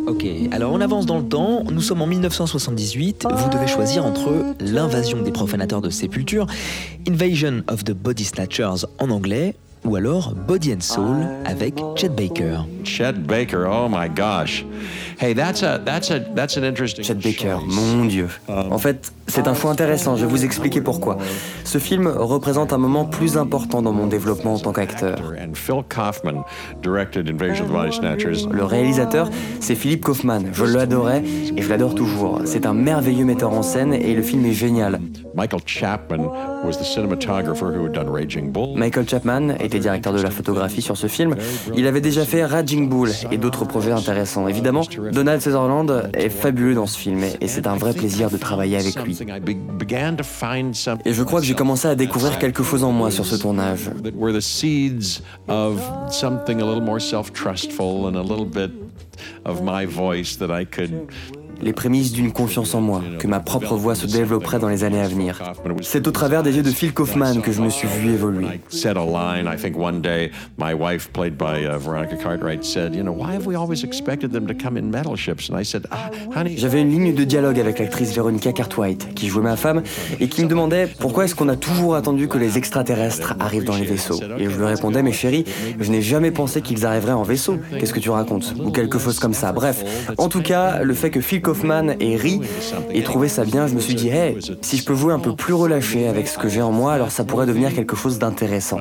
[0.08, 4.32] Ok, alors on avance dans le temps, nous sommes en 1978, vous devez choisir entre
[4.60, 6.46] l'invasion des profanateurs de sépulture,
[7.08, 12.60] Invasion of the Body Snatchers en anglais, ou alors Body and Soul avec Chet Baker.
[12.84, 14.66] Chet Baker, oh my gosh.
[15.20, 18.28] Hey, that's a, that's a, that's an interesting Chet Baker, mon Dieu.
[18.48, 21.18] En fait, c'est un choix intéressant, je vais vous expliquer pourquoi.
[21.64, 25.16] Ce film représente un moment plus important dans mon développement en tant qu'acteur.
[28.52, 29.30] Le réalisateur,
[29.60, 30.42] c'est Philip Kaufman.
[30.52, 31.24] Je l'adorais
[31.56, 32.42] et je l'adore toujours.
[32.46, 35.00] C'est un merveilleux metteur en scène et le film est génial.
[35.36, 36.32] Michael Chapman.
[38.76, 39.50] Michael Chapman
[39.80, 41.36] directeur de la photographie sur ce film.
[41.76, 44.48] Il avait déjà fait Raging Bull et d'autres projets intéressants.
[44.48, 48.78] Évidemment, Donald Sutherland est fabuleux dans ce film et c'est un vrai plaisir de travailler
[48.78, 49.18] avec lui.
[51.06, 53.90] Et je crois que j'ai commencé à découvrir quelque chose en moi sur ce tournage.
[61.64, 65.02] Les prémices d'une confiance en moi, que ma propre voix se développerait dans les années
[65.02, 65.42] à venir.
[65.82, 68.62] C'est au travers des yeux de Phil Kaufman que je me suis vu évoluer.
[76.56, 79.84] J'avais une ligne de dialogue avec l'actrice Veronica Cartwright, qui jouait ma femme,
[80.20, 83.78] et qui me demandait pourquoi est-ce qu'on a toujours attendu que les extraterrestres arrivent dans
[83.78, 84.20] les vaisseaux.
[84.38, 85.46] Et je lui répondais, mais chérie,
[85.80, 87.58] je n'ai jamais pensé qu'ils arriveraient en vaisseau.
[87.80, 88.54] Qu'est-ce que tu racontes?
[88.64, 89.52] Ou quelque chose comme ça.
[89.52, 89.84] Bref,
[90.18, 91.53] en tout cas, le fait que Phil Kaufman
[92.00, 92.42] et ri
[92.92, 95.36] et trouvé ça bien, je me suis dit, hey, si je peux jouer un peu
[95.36, 98.80] plus relâché avec ce que j'ai en moi, alors ça pourrait devenir quelque chose d'intéressant.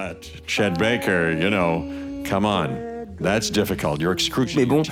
[0.78, 1.84] Baker, you know,
[2.28, 2.92] come on.
[3.22, 4.00] That's difficult.
[4.00, 4.16] You're
[4.56, 4.82] Mais bon,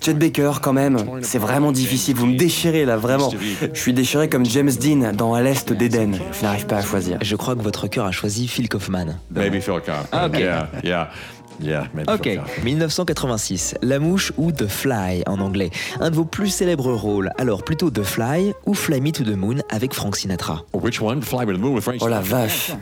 [0.00, 2.14] Chet Baker, quand même, c'est vraiment difficile.
[2.16, 3.30] Vous me déchirez là, vraiment.
[3.72, 6.12] Je suis déchiré comme James Dean dans À l'Est d'Éden.
[6.38, 7.18] Je n'arrive pas à choisir.
[7.20, 9.16] Je crois que votre cœur a choisi Phil Kaufman.
[9.34, 10.06] Maybe Phil Kaufman.
[10.12, 11.10] Ah, Yeah, yeah.
[12.08, 15.70] Ok, 1986, La Mouche ou The Fly en anglais.
[16.00, 17.30] Un de vos plus célèbres rôles.
[17.38, 20.64] Alors plutôt The Fly ou Fly Me to the Moon avec Frank Sinatra?
[20.72, 20.80] Oh
[22.08, 22.72] la vache.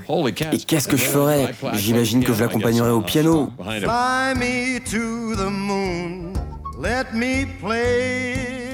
[0.52, 1.54] Et qu'est-ce que je ferais?
[1.74, 3.50] J'imagine que je l'accompagnerais au piano.
[3.58, 6.32] Fly me to the moon,
[6.80, 8.69] let me play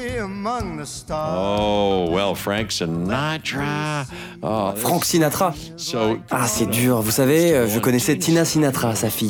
[1.38, 4.06] Oh, well, Frank Sinatra.
[4.42, 5.54] Oh, Frank Sinatra.
[6.30, 7.00] Ah, c'est dur.
[7.02, 9.28] Vous savez, je connaissais Tina Sinatra, sa fille.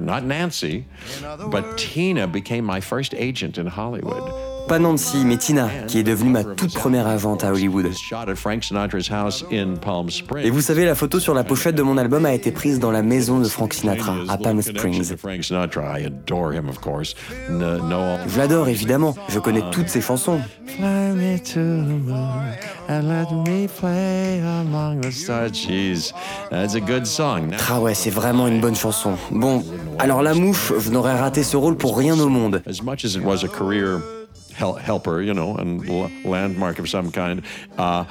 [0.00, 0.84] Not Nancy,
[1.50, 4.22] but Tina became my first agent in Hollywood.
[4.68, 7.90] Pas Nancy, mais Tina, qui est devenue ma toute première agente à Hollywood.
[10.42, 12.90] Et vous savez, la photo sur la pochette de mon album a été prise dans
[12.90, 15.14] la maison de Frank Sinatra, à Palm Springs.
[18.26, 19.14] Je l'adore, évidemment.
[19.28, 20.40] Je connais toutes ses chansons.
[27.68, 29.14] Ah ouais, c'est vraiment une bonne chanson.
[29.30, 29.64] Bon,
[29.98, 32.62] alors la mouche, je n'aurais raté ce rôle pour rien au monde.
[34.56, 35.82] Helper, you know, and
[36.24, 37.42] landmark of some kind.
[37.78, 38.04] Uh,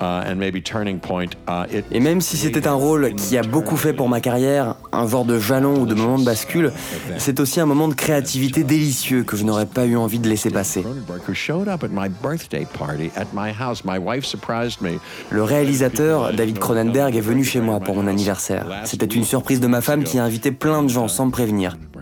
[0.00, 1.84] Uh, and maybe turning point, uh, it...
[1.90, 5.24] Et même si c'était un rôle qui a beaucoup fait pour ma carrière, un genre
[5.24, 6.70] de jalon ou de moment de bascule,
[7.16, 10.50] c'est aussi un moment de créativité délicieux que je n'aurais pas eu envie de laisser
[10.50, 10.84] passer.
[15.30, 18.66] Le réalisateur, David Cronenberg, est venu chez moi pour mon anniversaire.
[18.84, 21.76] C'était une surprise de ma femme qui a invité plein de gens sans me prévenir.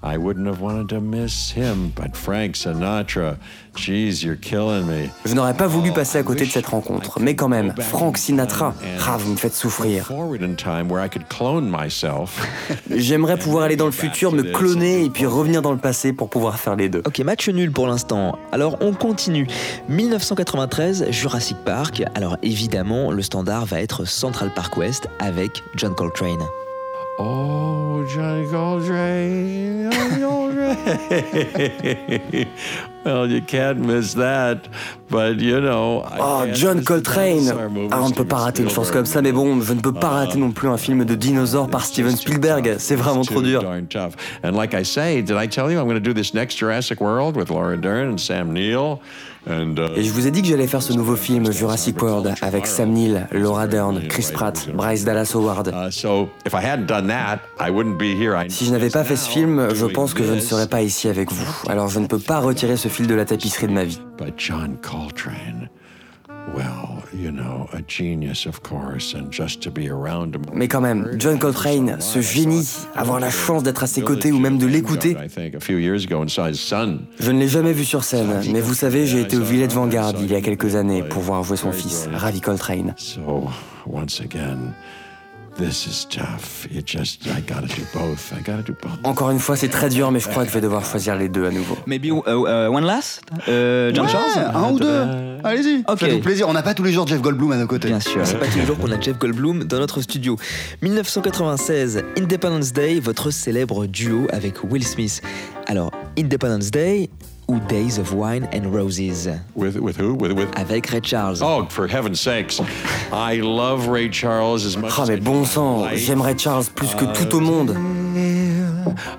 [0.00, 3.36] I wouldn't have wanted to miss him, but Frank Sinatra,
[3.74, 5.10] jeez, you're killing me.
[5.24, 8.74] Je n'aurais pas voulu passer à côté de cette rencontre, mais quand même, Frank Sinatra,
[9.04, 10.08] ah, vous me faites souffrir.
[12.90, 16.30] J'aimerais pouvoir aller dans le futur, me cloner et puis revenir dans le passé pour
[16.30, 17.02] pouvoir faire les deux.
[17.04, 18.38] Ok, match nul pour l'instant.
[18.52, 19.48] Alors on continue.
[19.88, 22.04] 1993, Jurassic Park.
[22.14, 26.38] Alors évidemment, le standard va être Central Park West avec John Coltrane.
[27.20, 32.46] Oh, Johnny Coltrane, Johnny Coltrane.
[33.04, 34.68] well, you can't miss that,
[35.10, 36.04] but you know.
[36.06, 37.50] Oh, John Coltrane.
[37.90, 39.92] Ah, on ne peut pas rater une chance comme ça, mais bon, je ne peux
[39.92, 42.76] pas rater non plus un film de dinosaures par Steven Spielberg.
[42.78, 43.64] C'est vraiment trop dur.
[44.44, 47.00] And like I say, did I tell you I'm going to do this next Jurassic
[47.00, 49.00] World with Laura Dern and Sam Neill?
[49.46, 52.66] Uh, Et je vous ai dit que j'allais faire ce nouveau film Jurassic World avec
[52.66, 55.72] Sam Neill, Laura Dern, Chris Pratt, Bryce Dallas Howard.
[55.90, 56.02] Si
[58.66, 61.32] je n'avais pas fait ce film, je pense que je ne serais pas ici avec
[61.32, 61.48] vous.
[61.68, 64.00] Alors je ne peux pas retirer ce fil de la tapisserie de ma vie.
[64.18, 65.68] But John Coltrane,
[66.54, 66.87] well,
[70.52, 74.38] Mais quand même, John Coltrane, ce génie, avoir la chance d'être à ses côtés ou
[74.38, 75.16] même de l'écouter.
[77.18, 80.14] Je ne l'ai jamais vu sur scène, mais vous savez, j'ai été au Village Vanguard
[80.20, 82.94] il y a quelques années pour voir jouer son fils, Ravi Coltrane.
[89.04, 91.28] Encore une fois, c'est très dur, mais je crois que je vais devoir choisir les
[91.28, 91.76] deux à nouveau.
[91.86, 94.50] Maybe uh, uh, one last, uh, John Ouais, Charles?
[94.54, 95.00] un ou deux.
[95.44, 95.84] Allez-y.
[95.88, 95.98] Ok.
[95.98, 96.48] Faites-vous plaisir.
[96.48, 97.88] On n'a pas tous les jours Jeff Goldblum à nos côtés.
[97.88, 98.20] Bien sûr.
[98.24, 100.36] C'est pas tous les jours qu'on a Jeff Goldblum dans notre studio.
[100.82, 105.20] 1996, Independence Day, votre célèbre duo avec Will Smith.
[105.66, 107.10] Alors, Independence Day
[107.48, 109.26] ou Days of Wine and Roses
[109.56, 110.14] With, with who?
[110.14, 110.48] With, with?
[110.56, 111.40] Avec Ray Charles.
[111.42, 112.60] Oh, for heaven's sakes.
[113.10, 115.98] I love Ray Charles as much Ah as mais I bon sang, life.
[115.98, 117.74] j'aimerais Charles plus que tout au monde.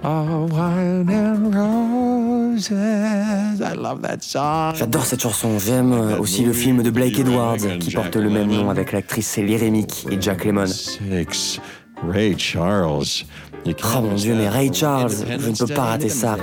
[0.04, 2.70] Oh, wine and roses.
[2.72, 4.76] I love that song.
[4.76, 8.48] J'adore cette chanson, j'aime euh, aussi le film de Blake Edwards qui porte le même
[8.52, 10.68] nom avec l'actrice Célie Remick et Jack Lemmon.
[10.68, 11.60] Six.
[12.08, 13.26] Ray Charles.
[13.66, 14.48] Oh mon Dieu, mais.
[14.48, 16.38] Ray Charles, je ne peux pas rater ça.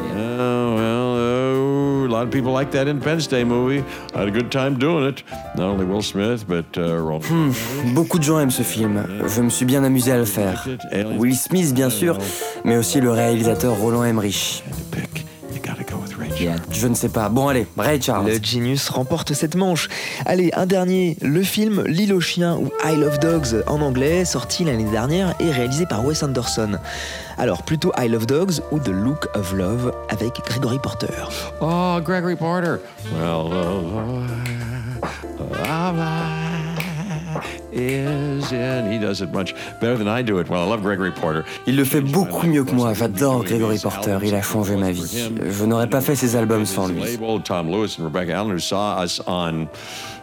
[2.06, 3.82] A lot of people like that Independence Day movie.
[4.14, 5.24] I had a good time doing it.
[5.56, 7.24] Not only Will Smith, but uh, Roland.
[7.24, 7.50] Hmm.
[7.94, 10.66] Beaucoup de gens aiment ce film, je me suis bien amusé à le faire.
[11.18, 12.18] Will Smith bien sûr,
[12.64, 14.62] mais aussi le réalisateur Roland Emmerich.
[15.60, 16.30] Go with Ray.
[16.40, 16.56] Yeah.
[16.70, 17.28] Je ne sais pas.
[17.28, 18.26] Bon allez, Ray Charles.
[18.26, 19.88] Le Genius remporte cette manche.
[20.24, 24.64] Allez, un dernier, le film L'île aux chiens ou I Love Dogs en anglais, sorti
[24.64, 26.78] l'année dernière et réalisé par Wes Anderson.
[27.38, 31.06] Alors, plutôt I Love Dogs ou The Look of Love avec Gregory Porter.
[31.60, 32.76] Oh, Gregory Porter.
[33.14, 33.50] Well,
[37.76, 38.90] is in.
[38.90, 40.48] He does it much better than I do it.
[40.48, 41.44] Well, I love Gregory Porter.
[41.66, 45.30] Il le fait beaucoup mieux que moi, j'adore Gregory Porter, il a changé ma vie.
[45.48, 47.00] Je n'aurais pas fait ces albums sans lui.
[47.00, 49.66] Label, Tom Lewis and Rebecca Allen, who saw us on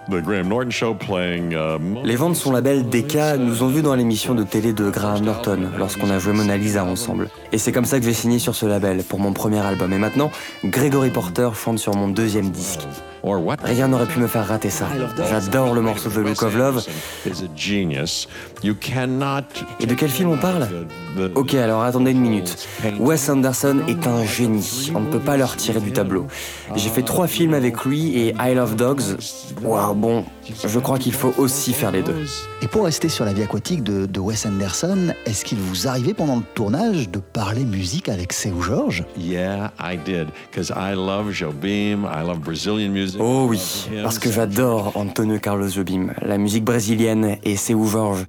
[0.10, 1.54] the Graham Norton show playing.
[1.54, 5.24] Uh, Les ventes son label DK nous ont vus dans l'émission de télé de Graham
[5.24, 7.30] Norton lorsqu'on a joué Mona Lisa ensemble.
[7.54, 9.94] Et c'est comme ça que j'ai signé sur ce label pour mon premier album.
[9.94, 10.32] Et maintenant,
[10.66, 12.82] Gregory Porter chante sur mon deuxième disque.
[13.22, 13.58] or what?
[13.64, 14.88] Rien n'aurait pu me faire rater ça.
[15.30, 16.84] J'adore le morceau The Look of Love.
[17.28, 18.28] Is a genius.
[18.64, 19.44] You cannot.
[19.80, 20.68] Et de quel film on parle?
[21.36, 22.68] Ok, alors attendez une minute.
[23.00, 24.92] Wes Anderson est un génie.
[24.96, 26.26] On ne peut pas le retirer du tableau.
[26.76, 29.04] J'ai fait trois films avec lui et I Love Dogs.
[29.62, 30.26] Waouh, bon,
[30.66, 32.26] je crois qu'il faut aussi faire les deux.
[32.62, 36.14] Et pour rester sur la vie aquatique de, de Wes Anderson, est-ce qu'il vous arrivait
[36.14, 39.04] pendant le tournage de parler musique avec Seu Georges?
[39.18, 40.28] Yeah, I did.
[40.52, 42.06] Because I love Jobim.
[42.06, 43.20] I love Brazilian music.
[43.22, 43.62] Oh oui,
[44.02, 48.26] parce que j'adore Antonio Carlos Jobim, la musique brésilienne et Seu Jorge.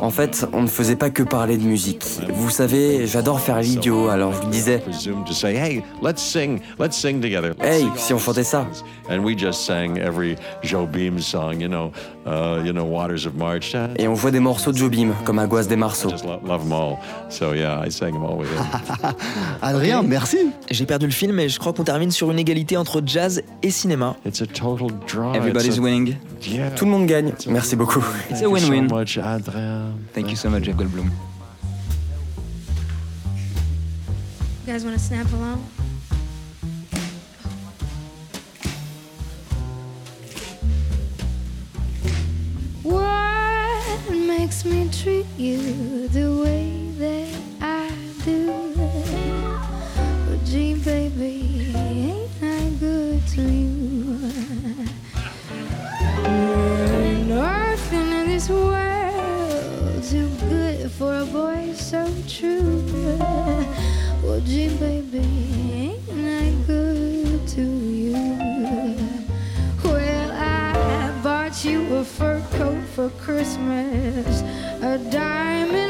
[0.00, 2.04] En fait, on ne faisait pas que parler de musique.
[2.34, 6.60] Vous savez, j'adore faire l'idiot, alors je lui disais presume to say, hey, let's sing,
[6.78, 7.52] let's sing together.
[7.62, 8.66] Hey, si on chantait ça.
[9.08, 10.34] And we just sang every
[10.64, 11.92] Jobim song, you know,
[12.26, 13.74] uh, you know, Waters of March.
[13.98, 16.10] Et on jouait des morceaux de Jobim, comme Aguas des Marceaux.
[16.10, 16.96] just lo- love them all.
[17.28, 19.12] So yeah, I sang them all with him.
[19.62, 20.38] Adrien, merci.
[20.70, 23.70] J'ai perdu le film et je crois qu'on termine sur une égalité entre jazz et
[23.70, 24.16] cinéma.
[24.26, 25.34] It's a total draw.
[25.34, 26.16] Everybody's It's a- winning.
[26.76, 27.32] Tout le monde gagne.
[27.48, 28.04] Merci beaucoup.
[28.30, 28.88] It's a win-win.
[30.12, 31.10] Thank you so much, Jeff Goldblum.
[34.64, 35.64] You guys want to snap along?
[42.82, 47.28] What makes me treat you the way that
[47.60, 47.90] I
[48.24, 48.52] do?
[48.78, 53.85] Oh, gee, baby, ain't I good to you?
[73.26, 74.42] Christmas,
[74.82, 75.85] a diamond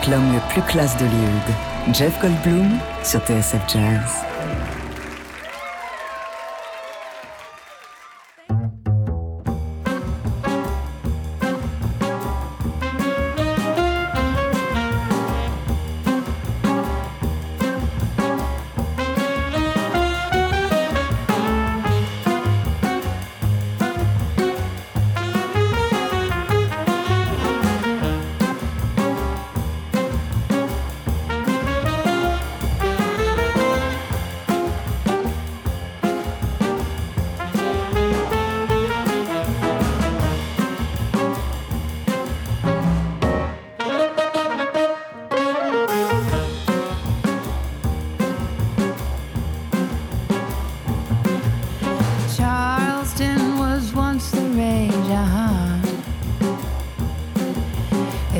[0.00, 4.29] avec l'homme le plus classe d'Hollywood, Jeff Goldblum sur TSF Jazz.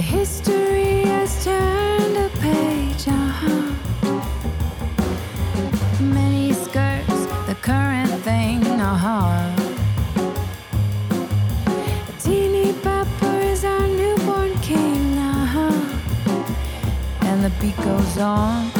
[0.01, 3.75] The history has turned a page, uh huh.
[6.55, 9.55] Skirts, the current thing, uh huh.
[12.19, 15.79] Teeny Pepper is our newborn king, uh huh.
[17.27, 18.80] And the beat goes on.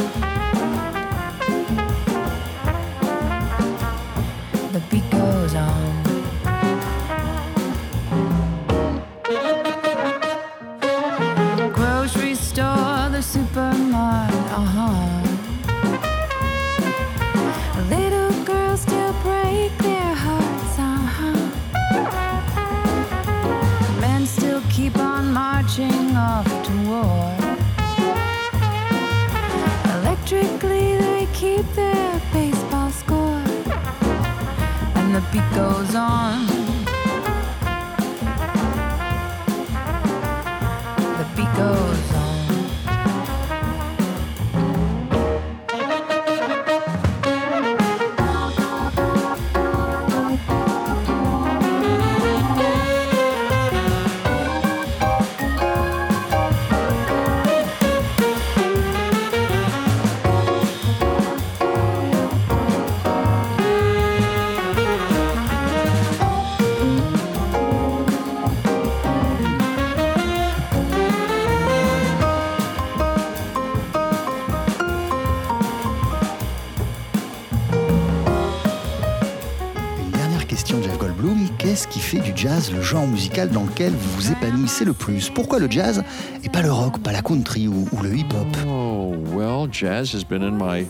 [82.91, 86.03] Genre musical dans lequel vous vous épanouissez le plus Pourquoi le jazz
[86.43, 88.47] et pas le rock, pas la country ou, le hip-hop?
[88.67, 90.85] Oh, well, jazz has been in my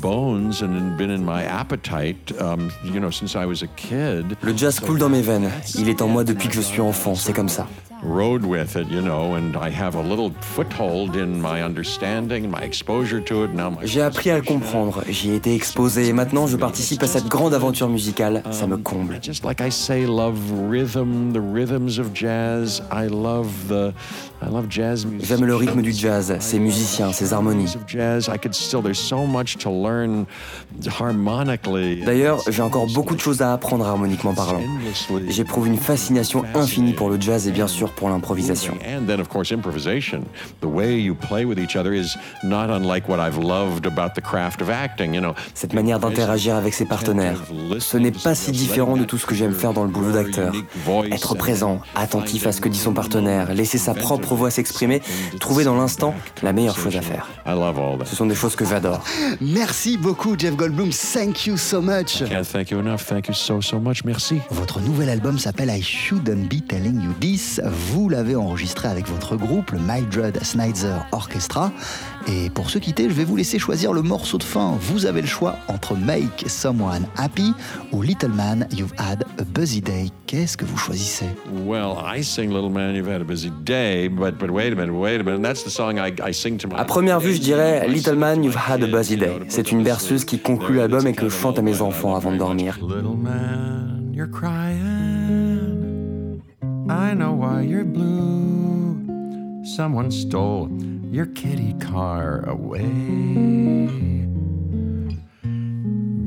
[0.00, 4.36] bones and been in my appetite, um, you know, since I was a kid.
[4.42, 5.50] Le jazz coule dans mes veines.
[5.76, 7.66] Il est en moi depuis que je suis enfant, c'est comme ça.
[8.04, 12.62] Rode with it, you know, and I have a little foothold in my understanding, my
[12.62, 13.54] exposure to it.
[13.54, 17.06] Now J'ai appris à le comprendre, j'y ai été exposé et maintenant je participe à
[17.06, 19.18] cette grande aventure musicale, ça me comble.
[19.22, 20.38] Just like I say love
[20.68, 23.92] rhythm, the rhythms of jazz, I love the
[25.20, 27.76] J'aime le rythme du jazz, ses musiciens, ses harmonies.
[32.04, 34.60] D'ailleurs, j'ai encore beaucoup de choses à apprendre harmoniquement parlant.
[35.28, 38.74] J'éprouve une fascination infinie pour le jazz et bien sûr pour l'improvisation.
[38.86, 40.24] And then of course improvisation.
[40.60, 44.22] The way you play with each other is not unlike what I've loved about the
[44.22, 45.34] craft of acting, you know.
[45.54, 47.42] Cette manière d'interagir avec ses partenaires,
[47.78, 50.52] ce n'est pas si différent de tout ce que j'aime faire dans le boulot d'acteur.
[51.10, 55.02] Être présent, attentif à ce que dit son partenaire, laisser sa propre voix s'exprimer,
[55.40, 57.28] trouver dans l'instant la meilleure chose à faire.
[58.04, 59.02] Ce sont des choses que j'adore.
[59.40, 62.22] Merci beaucoup Jeff Goldblum, thank you so much.
[62.28, 64.40] Can't thank you enough, thank you so so much, merci.
[64.50, 67.60] Votre nouvel album s'appelle I Shouldn't Be Telling You This.
[67.64, 71.72] Vous l'avez enregistré avec votre groupe, le Mildred Snyder Orchestra.
[72.26, 74.78] Et pour se quitter, je vais vous laisser choisir le morceau de fin.
[74.80, 77.52] Vous avez le choix entre Make Someone Happy
[77.92, 80.06] ou Little Man You've Had a Busy Day.
[80.26, 81.26] Qu'est-ce que vous choisissez?
[81.66, 84.94] Well, I sing Little Man You've Had a Busy Day, but, but wait a minute,
[84.94, 85.42] wait a minute.
[85.42, 86.76] That's the song I, I sing to my...
[86.76, 89.40] À première vue, je dirais Little Man You've Had a Busy Day.
[89.48, 92.38] C'est une berceuse qui conclut l'album et que je chante à mes enfants avant de
[92.38, 92.78] dormir.
[92.80, 95.44] Little man, you're crying.
[96.88, 98.96] I know why you're blue.
[99.64, 100.68] Someone stole
[101.14, 102.82] your kitty car away.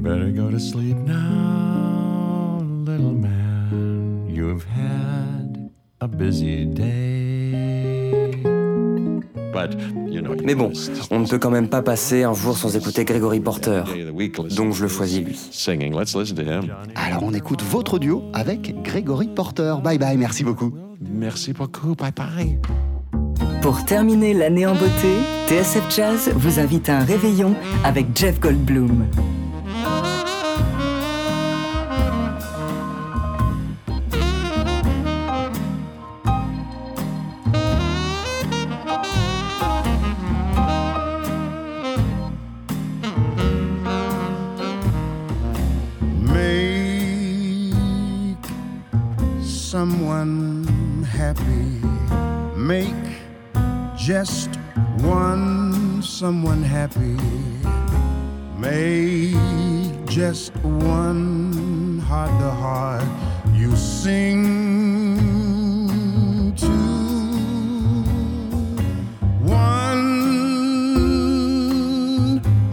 [0.02, 4.26] Better go to sleep now, little man.
[4.30, 5.70] You've had
[6.00, 8.32] a busy day.
[9.52, 9.76] But,
[10.08, 10.72] you know, Mais bon,
[11.12, 13.84] on ne peut quand même pas passer un jour sans écouter Gregory Porter.
[14.56, 15.36] Donc je le choisis lui.
[15.36, 15.94] Singing.
[15.94, 16.70] Let's listen to him.
[16.96, 19.76] Alors on écoute votre duo avec Gregory Porter.
[19.84, 20.74] Bye bye, merci beaucoup.
[21.02, 22.58] Merci beaucoup, bye bye.
[23.62, 29.06] Pour terminer l'année en beauté, TSF Jazz vous invite à un réveillon avec Jeff Goldblum.
[60.64, 63.04] One heart to heart
[63.54, 64.44] you sing
[66.56, 66.78] to.
[69.42, 70.04] One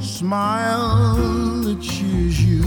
[0.00, 1.16] smile
[1.64, 2.62] that cheers you.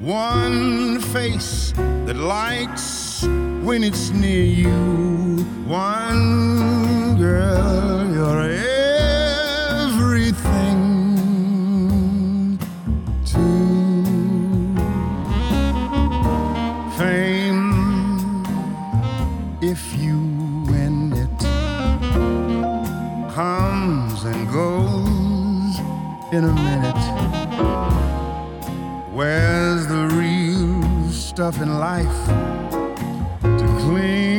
[0.00, 1.72] One face
[2.06, 3.24] that lights
[3.66, 5.44] when it's near you.
[5.66, 6.35] One
[19.68, 20.16] if you
[20.70, 21.38] win it.
[23.34, 25.78] Comes and goes
[26.32, 27.04] in a minute.
[29.12, 32.26] Where's the real stuff in life
[33.42, 34.35] to cling